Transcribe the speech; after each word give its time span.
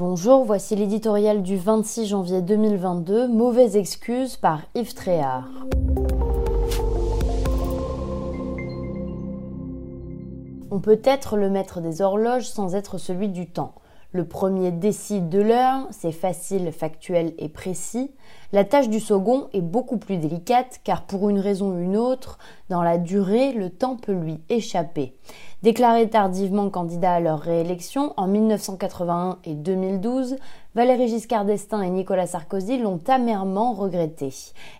Bonjour, 0.00 0.46
voici 0.46 0.76
l'éditorial 0.76 1.42
du 1.42 1.58
26 1.58 2.06
janvier 2.06 2.40
2022, 2.40 3.28
Mauvaise 3.28 3.76
excuse 3.76 4.38
par 4.38 4.62
Yves 4.74 4.94
Tréhard. 4.94 5.46
On 10.70 10.80
peut 10.80 11.02
être 11.04 11.36
le 11.36 11.50
maître 11.50 11.82
des 11.82 12.00
horloges 12.00 12.48
sans 12.48 12.74
être 12.74 12.96
celui 12.96 13.28
du 13.28 13.46
temps. 13.50 13.74
Le 14.12 14.24
premier 14.24 14.72
décide 14.72 15.28
de 15.28 15.42
l'heure, 15.42 15.86
c'est 15.90 16.12
facile, 16.12 16.72
factuel 16.72 17.34
et 17.36 17.50
précis. 17.50 18.10
La 18.52 18.64
tâche 18.64 18.88
du 18.88 19.00
second 19.00 19.48
est 19.52 19.60
beaucoup 19.60 19.98
plus 19.98 20.16
délicate 20.16 20.80
car 20.82 21.04
pour 21.04 21.28
une 21.28 21.38
raison 21.38 21.76
ou 21.76 21.78
une 21.78 21.98
autre, 21.98 22.38
dans 22.70 22.82
la 22.82 22.98
durée, 22.98 23.52
le 23.52 23.68
temps 23.68 23.96
peut 23.96 24.12
lui 24.12 24.40
échapper. 24.48 25.12
Déclarés 25.62 26.08
tardivement 26.08 26.70
candidats 26.70 27.14
à 27.14 27.20
leur 27.20 27.40
réélection 27.40 28.14
en 28.16 28.28
1981 28.28 29.38
et 29.44 29.54
2012, 29.54 30.36
Valéry 30.76 31.08
Giscard 31.08 31.44
d'Estaing 31.44 31.82
et 31.82 31.90
Nicolas 31.90 32.28
Sarkozy 32.28 32.78
l'ont 32.78 33.00
amèrement 33.08 33.72
regretté. 33.72 34.32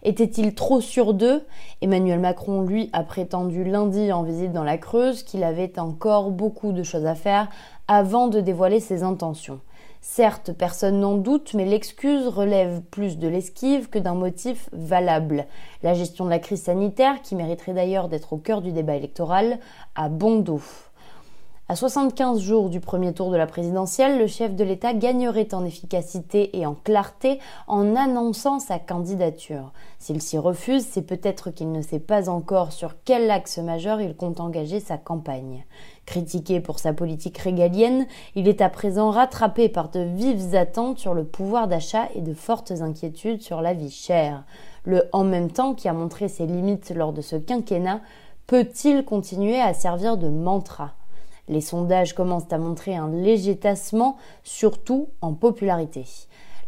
Était-il 0.05 0.55
trop 0.55 0.81
sûr 0.81 1.15
d'eux? 1.15 1.45
Emmanuel 1.83 2.21
Macron, 2.21 2.63
lui, 2.63 2.89
a 2.93 3.03
prétendu 3.03 3.65
lundi 3.65 4.13
en 4.13 4.23
visite 4.23 4.53
dans 4.53 4.65
la 4.65 4.79
Creuse 4.79 5.25
qu'il 5.25 5.43
avait 5.43 5.79
encore 5.79 6.31
beaucoup 6.31 6.73
de 6.73 6.85
choses 6.85 7.07
à 7.07 7.17
faire 7.17 7.49
avant 7.89 8.29
de 8.29 8.41
dévoiler 8.41 8.79
ses 8.79 9.03
intentions. 9.03 9.61
Certes, 10.03 10.53
personne 10.53 11.01
n'en 11.01 11.17
doute, 11.17 11.53
mais 11.53 11.67
l'excuse 11.67 12.27
relève 12.27 12.81
plus 12.81 13.19
de 13.19 13.29
l'esquive 13.29 13.91
que 13.91 13.99
d'un 13.99 14.15
motif 14.15 14.71
valable. 14.73 15.47
La 15.83 15.93
gestion 15.93 16.25
de 16.25 16.31
la 16.31 16.39
crise 16.39 16.63
sanitaire, 16.63 17.21
qui 17.21 17.35
mériterait 17.35 17.75
d'ailleurs 17.75 18.09
d'être 18.09 18.33
au 18.33 18.39
cœur 18.39 18.63
du 18.63 18.73
débat 18.73 18.97
électoral, 18.97 19.59
a 19.95 20.09
bon 20.09 20.37
dos. 20.37 20.63
À 21.71 21.77
75 21.77 22.41
jours 22.41 22.69
du 22.69 22.81
premier 22.81 23.13
tour 23.13 23.31
de 23.31 23.37
la 23.37 23.47
présidentielle, 23.47 24.19
le 24.19 24.27
chef 24.27 24.57
de 24.57 24.65
l'État 24.65 24.93
gagnerait 24.93 25.55
en 25.55 25.65
efficacité 25.65 26.59
et 26.59 26.67
en 26.67 26.75
clarté 26.75 27.39
en 27.69 27.95
annonçant 27.95 28.59
sa 28.59 28.81
candidature. 28.81 29.71
S'il 30.01 30.21
s'y 30.21 30.37
refuse, 30.37 30.85
c'est 30.85 31.07
peut-être 31.07 31.51
qu'il 31.51 31.71
ne 31.71 31.81
sait 31.81 32.01
pas 32.01 32.29
encore 32.29 32.73
sur 32.73 32.97
quel 33.05 33.31
axe 33.31 33.59
majeur 33.59 34.01
il 34.01 34.17
compte 34.17 34.41
engager 34.41 34.81
sa 34.81 34.99
campagne. 34.99 35.65
Critiqué 36.07 36.59
pour 36.59 36.81
sa 36.81 36.93
politique 36.93 37.39
régalienne, 37.39 38.09
il 38.35 38.49
est 38.49 38.63
à 38.63 38.69
présent 38.69 39.11
rattrapé 39.11 39.69
par 39.69 39.91
de 39.91 40.01
vives 40.01 40.57
attentes 40.57 40.99
sur 40.99 41.15
le 41.15 41.23
pouvoir 41.23 41.69
d'achat 41.69 42.09
et 42.17 42.21
de 42.21 42.35
fortes 42.35 42.73
inquiétudes 42.73 43.43
sur 43.43 43.63
la 43.63 43.75
vie 43.75 43.93
chère. 43.93 44.43
Le 44.83 45.05
en 45.13 45.23
même 45.23 45.53
temps 45.53 45.75
qui 45.75 45.87
a 45.87 45.93
montré 45.93 46.27
ses 46.27 46.47
limites 46.47 46.91
lors 46.91 47.13
de 47.13 47.21
ce 47.21 47.37
quinquennat 47.37 48.01
peut-il 48.49 49.05
continuer 49.05 49.61
à 49.61 49.73
servir 49.73 50.17
de 50.17 50.29
mantra? 50.29 50.95
Les 51.51 51.61
sondages 51.61 52.15
commencent 52.15 52.53
à 52.53 52.59
montrer 52.59 52.97
un 52.97 53.11
léger 53.11 53.57
tassement, 53.57 54.17
surtout 54.45 55.09
en 55.21 55.35
popularité. 55.35 56.07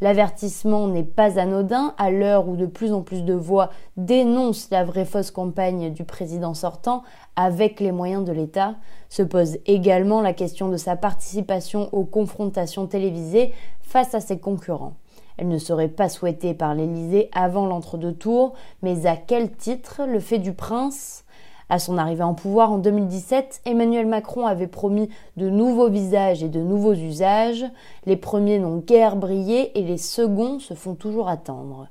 L'avertissement 0.02 0.88
n'est 0.88 1.04
pas 1.04 1.38
anodin 1.38 1.94
à 1.96 2.10
l'heure 2.10 2.48
où 2.48 2.56
de 2.56 2.66
plus 2.66 2.92
en 2.92 3.02
plus 3.02 3.22
de 3.22 3.34
voix 3.34 3.70
dénoncent 3.96 4.68
la 4.72 4.84
vraie 4.84 5.04
fausse 5.04 5.30
campagne 5.30 5.92
du 5.92 6.02
président 6.02 6.54
sortant 6.54 7.04
avec 7.36 7.78
les 7.78 7.92
moyens 7.92 8.24
de 8.24 8.32
l'État. 8.32 8.74
Se 9.08 9.22
pose 9.22 9.58
également 9.66 10.20
la 10.20 10.32
question 10.32 10.68
de 10.68 10.76
sa 10.76 10.96
participation 10.96 11.88
aux 11.92 12.04
confrontations 12.04 12.88
télévisées 12.88 13.52
face 13.80 14.16
à 14.16 14.20
ses 14.20 14.40
concurrents. 14.40 14.94
Elle 15.36 15.46
ne 15.46 15.58
serait 15.58 15.86
pas 15.86 16.08
souhaitée 16.08 16.54
par 16.54 16.74
l'Élysée 16.74 17.30
avant 17.32 17.66
l'entre-deux 17.66 18.14
tours, 18.14 18.54
mais 18.82 19.06
à 19.06 19.16
quel 19.16 19.52
titre 19.52 20.02
le 20.04 20.18
fait 20.18 20.40
du 20.40 20.52
prince? 20.52 21.24
À 21.68 21.78
son 21.78 21.98
arrivée 21.98 22.22
en 22.22 22.34
pouvoir 22.34 22.72
en 22.72 22.78
2017, 22.78 23.62
Emmanuel 23.64 24.06
Macron 24.06 24.46
avait 24.46 24.66
promis 24.66 25.08
de 25.36 25.48
nouveaux 25.48 25.88
visages 25.88 26.42
et 26.42 26.48
de 26.48 26.60
nouveaux 26.60 26.94
usages. 26.94 27.64
Les 28.06 28.16
premiers 28.16 28.58
n'ont 28.58 28.78
guère 28.78 29.16
brillé 29.16 29.78
et 29.78 29.82
les 29.82 29.98
seconds 29.98 30.58
se 30.58 30.74
font 30.74 30.94
toujours 30.94 31.28
attendre. 31.28 31.88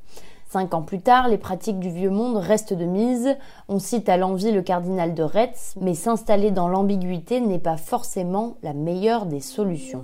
Cinq 0.51 0.73
ans 0.73 0.81
plus 0.81 0.99
tard, 0.99 1.29
les 1.29 1.37
pratiques 1.37 1.79
du 1.79 1.89
vieux 1.89 2.09
monde 2.09 2.35
restent 2.35 2.73
de 2.73 2.83
mise. 2.83 3.37
On 3.69 3.79
cite 3.79 4.09
à 4.09 4.17
l'envie 4.17 4.51
le 4.51 4.61
cardinal 4.61 5.13
de 5.13 5.23
Retz, 5.23 5.75
mais 5.79 5.93
s'installer 5.93 6.51
dans 6.51 6.67
l'ambiguïté 6.67 7.39
n'est 7.39 7.57
pas 7.57 7.77
forcément 7.77 8.55
la 8.61 8.73
meilleure 8.73 9.25
des 9.25 9.39
solutions. 9.39 10.03